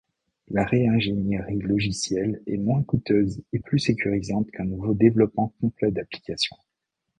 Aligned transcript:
La 0.47 0.65
réingénierie 0.65 1.59
logicielle 1.59 2.41
est 2.47 2.57
moins 2.57 2.81
couteuse 2.81 3.43
et 3.53 3.59
plus 3.59 3.77
sécurisante 3.77 4.49
qu'un 4.49 4.65
nouveau 4.65 4.95
développement 4.95 5.53
complet 5.61 5.91
d'application. 5.91 6.57